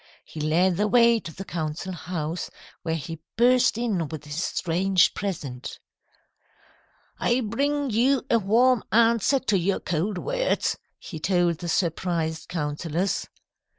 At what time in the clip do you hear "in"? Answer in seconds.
3.77-4.07